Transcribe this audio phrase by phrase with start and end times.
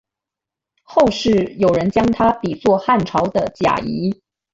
[0.81, 1.29] 后世
[1.59, 4.19] 有人将他比作汉朝的贾谊。